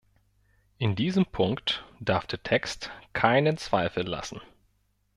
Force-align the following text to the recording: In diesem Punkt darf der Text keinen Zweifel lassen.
In 0.79 0.95
diesem 0.95 1.27
Punkt 1.27 1.85
darf 1.99 2.25
der 2.25 2.41
Text 2.41 2.89
keinen 3.13 3.57
Zweifel 3.57 4.03
lassen. 4.03 4.41